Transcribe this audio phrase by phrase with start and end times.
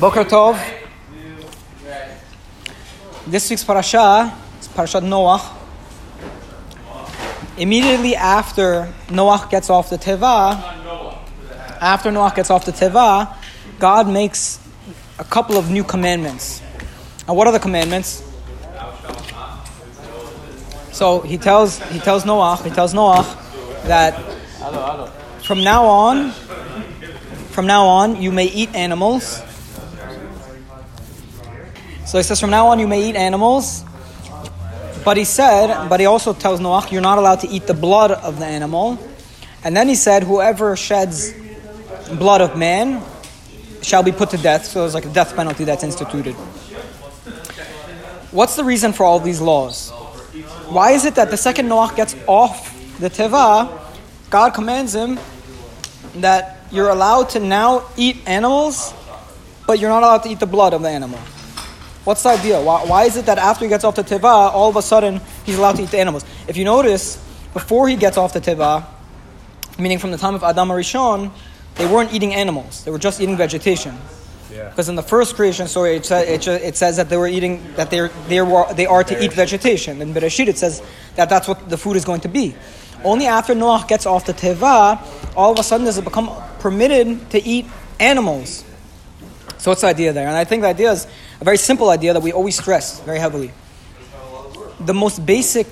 [0.00, 0.58] Boker Tov.
[3.26, 5.42] This week's parasha is Parashat Noach.
[7.56, 10.60] Immediately after Noach gets off the Teva,
[11.80, 13.36] after Noach gets off the Teva,
[13.78, 14.58] God makes
[15.18, 16.60] a couple of new commandments.
[17.26, 18.22] And what are the commandments?
[20.92, 23.26] So he tells he tells Noach he tells Noach
[23.84, 24.14] that
[25.42, 26.32] from now on
[27.54, 29.40] from now on you may eat animals.
[32.04, 33.84] So he says from now on you may eat animals.
[35.04, 38.10] But he said, but he also tells Noach you're not allowed to eat the blood
[38.10, 38.98] of the animal.
[39.62, 41.32] And then he said whoever sheds
[42.18, 43.00] blood of man
[43.82, 44.64] shall be put to death.
[44.64, 46.34] So there's like a death penalty that's instituted.
[48.32, 49.90] What's the reason for all these laws?
[50.70, 53.80] Why is it that the second Noach gets off the Teva,
[54.28, 55.20] God commands him
[56.16, 58.92] that you're allowed to now eat animals,
[59.66, 61.18] but you're not allowed to eat the blood of the animal?
[62.04, 62.60] What's the idea?
[62.60, 65.20] Why, why is it that after he gets off the Teva, all of a sudden
[65.44, 66.24] he's allowed to eat the animals?
[66.46, 67.16] If you notice,
[67.54, 68.84] before he gets off the Teva,
[69.78, 71.30] meaning from the time of Adam Arishon,
[71.76, 73.96] they weren't eating animals, they were just eating vegetation.
[74.68, 77.74] Because in the first creation story, it, sa- it, it says that they were eating
[77.74, 80.00] that they're, they were they are to eat vegetation.
[80.00, 80.80] In Bereshit, it says
[81.16, 82.54] that that's what the food is going to be.
[83.02, 85.00] Only after Noach gets off the teva,
[85.36, 86.28] all of a sudden does it become
[86.64, 87.66] permitted to eat
[88.00, 88.64] animals.
[89.58, 90.26] So what's the idea there?
[90.26, 91.06] And I think the idea is
[91.38, 93.52] a very simple idea that we always stress very heavily.
[94.80, 95.66] The most basic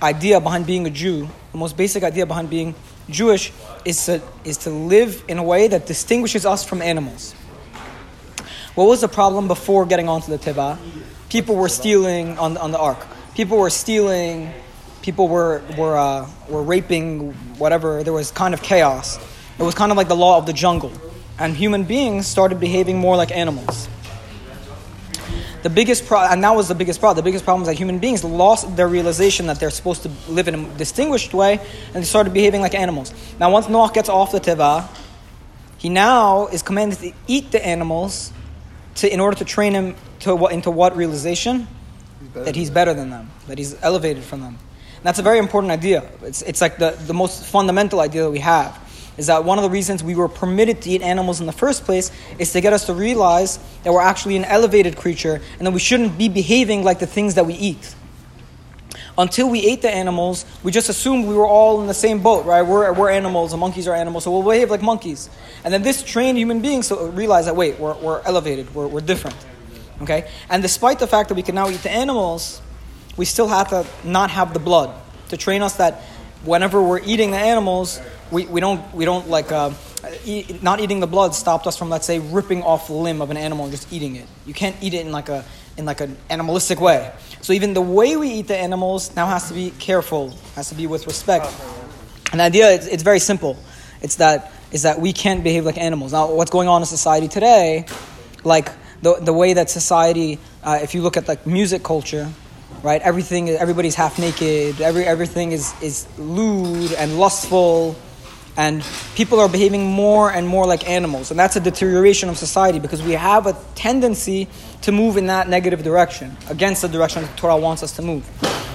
[0.00, 2.76] idea behind being a Jew, the most basic idea behind being
[3.08, 3.50] Jewish
[3.84, 7.32] is to, is to live in a way that distinguishes us from animals.
[8.76, 10.78] What was the problem before getting onto the Teva?
[11.28, 13.04] People were stealing on, on the ark.
[13.34, 14.52] People were stealing,
[15.02, 18.04] people were, were, uh, were raping, whatever.
[18.04, 19.18] There was kind of chaos.
[19.60, 20.90] It was kind of like the law of the jungle.
[21.38, 23.88] And human beings started behaving more like animals.
[25.62, 27.16] The biggest problem, and that was the biggest problem.
[27.16, 30.48] The biggest problem is that human beings lost their realization that they're supposed to live
[30.48, 33.12] in a distinguished way, and they started behaving like animals.
[33.38, 34.88] Now, once Noach gets off the teva,
[35.76, 38.32] he now is commanded to eat the animals,
[38.94, 41.68] to in order to train him to what into what realization
[42.32, 44.58] that he's better than them, that he's elevated from them.
[44.96, 46.08] And that's a very important idea.
[46.22, 48.78] It's it's like the the most fundamental idea that we have
[49.20, 51.84] is that one of the reasons we were permitted to eat animals in the first
[51.84, 55.72] place is to get us to realize that we're actually an elevated creature and that
[55.72, 57.94] we shouldn't be behaving like the things that we eat.
[59.18, 62.46] Until we ate the animals, we just assumed we were all in the same boat,
[62.46, 62.62] right?
[62.62, 65.28] We're, we're animals, the monkeys are animals, so we'll behave like monkeys.
[65.64, 69.02] And then this trained human being so realize that, wait, we're, we're elevated, we're, we're
[69.02, 69.36] different.
[70.00, 70.30] Okay?
[70.48, 72.62] And despite the fact that we can now eat the animals,
[73.18, 74.98] we still have to not have the blood
[75.28, 76.00] to train us that
[76.42, 78.00] whenever we're eating the animals,
[78.30, 79.72] we, we don't we don't like uh,
[80.24, 83.30] eat, not eating the blood stopped us from let's say ripping off the limb of
[83.30, 84.26] an animal and just eating it.
[84.46, 85.44] You can't eat it in like a
[85.76, 87.12] in like an animalistic way.
[87.40, 90.74] So even the way we eat the animals now has to be careful, has to
[90.74, 91.46] be with respect.
[92.32, 93.56] And the idea it's, it's very simple.
[94.02, 96.12] It's that is that we can't behave like animals.
[96.12, 97.86] Now, what's going on in society today,
[98.44, 98.70] like
[99.02, 102.30] the the way that society, uh, if you look at like music culture,
[102.82, 103.02] right?
[103.02, 104.80] Everything, everybody's half naked.
[104.80, 107.96] Every everything is is lewd and lustful,
[108.60, 108.84] and
[109.14, 113.02] people are behaving more and more like animals, and that's a deterioration of society because
[113.02, 114.48] we have a tendency
[114.82, 118.22] to move in that negative direction against the direction that Torah wants us to move,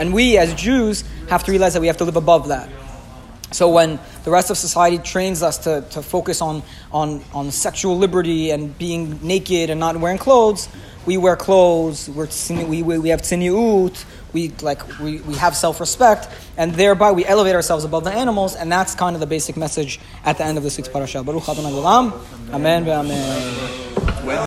[0.00, 2.68] and we as Jews have to realize that we have to live above that.
[3.52, 7.96] So when the rest of society trains us to, to focus on, on, on sexual
[7.96, 10.68] liberty and being naked and not wearing clothes,
[11.08, 14.04] we wear clothes, we're, we, we, we have tziniut,
[14.34, 18.70] we, like, we, we have self-respect, and thereby we elevate ourselves above the animals, and
[18.70, 21.22] that's kind of the basic message at the end of this week's parasha.
[21.22, 21.72] Baruch Adonai
[22.52, 22.86] Amen.
[22.86, 24.26] Amen.